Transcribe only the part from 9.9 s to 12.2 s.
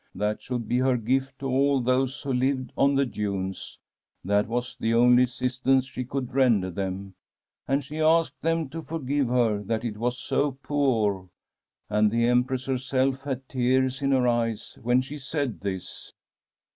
was so poor; and